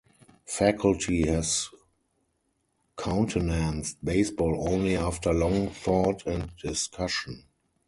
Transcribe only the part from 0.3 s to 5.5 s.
Faculty has countenanced baseball only after